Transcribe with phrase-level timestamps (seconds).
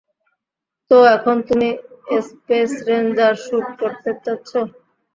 [0.91, 1.69] তো, এখম তুমি
[2.27, 4.59] স্পেস রেঞ্জার স্যুট পরতে চাচ্ছো?